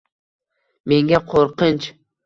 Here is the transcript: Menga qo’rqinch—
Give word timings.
Menga 0.93 1.23
qo’rqinch— 1.35 1.91